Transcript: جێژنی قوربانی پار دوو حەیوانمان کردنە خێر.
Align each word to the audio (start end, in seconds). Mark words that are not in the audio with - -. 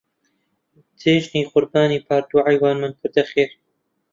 جێژنی 1.01 1.47
قوربانی 1.51 2.03
پار 2.05 2.21
دوو 2.29 2.45
حەیوانمان 2.47 2.93
کردنە 2.99 3.23
خێر. 3.31 3.49